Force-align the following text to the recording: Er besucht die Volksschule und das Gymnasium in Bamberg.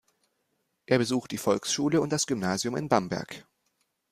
Er 0.87 0.97
besucht 0.97 1.29
die 1.29 1.37
Volksschule 1.37 2.01
und 2.01 2.09
das 2.09 2.25
Gymnasium 2.25 2.75
in 2.75 2.89
Bamberg. 2.89 3.45